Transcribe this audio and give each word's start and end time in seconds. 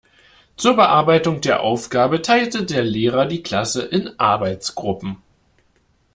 Zur 0.57 0.77
Bearbeitung 0.77 1.41
der 1.41 1.61
Aufgabe 1.61 2.23
teilte 2.23 2.65
der 2.65 2.81
Lehrer 2.81 3.27
die 3.27 3.43
Klasse 3.43 3.83
in 3.83 4.19
Arbeitsgruppen. 4.19 5.17